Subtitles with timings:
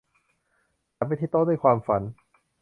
[0.95, 2.01] ฉันไปที่โต๊ะด้วยความฝัน